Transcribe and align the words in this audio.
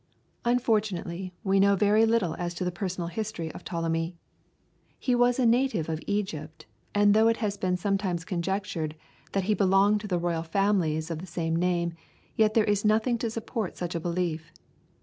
Unfortunately, 0.45 1.31
we 1.43 1.59
know 1.59 1.75
very 1.75 2.07
little 2.07 2.33
as 2.39 2.55
to 2.55 2.63
the 2.65 2.71
personal 2.71 3.07
history 3.07 3.51
of 3.51 3.63
Ptolemy. 3.63 4.15
He 4.97 5.13
was 5.13 5.37
a 5.37 5.45
native 5.45 5.89
of 5.89 6.01
Egypt, 6.07 6.65
and 6.95 7.13
though 7.13 7.27
it 7.27 7.37
has 7.37 7.55
been 7.55 7.77
sometimes 7.77 8.25
conjectured 8.25 8.95
that 9.33 9.43
he 9.43 9.53
belonged 9.53 10.01
to 10.01 10.07
the 10.07 10.17
royal 10.17 10.41
families 10.41 11.11
of 11.11 11.19
the 11.19 11.27
same 11.27 11.55
name, 11.55 11.93
yet 12.35 12.55
there 12.55 12.63
is 12.63 12.83
nothing 12.83 13.19
to 13.19 13.29
support 13.29 13.77
such 13.77 13.93
a 13.93 13.99
belief. 13.99 14.51